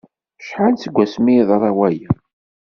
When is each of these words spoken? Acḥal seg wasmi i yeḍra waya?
Acḥal 0.39 0.73
seg 0.77 0.93
wasmi 0.95 1.31
i 1.31 1.35
yeḍra 1.37 1.71
waya? 1.77 2.09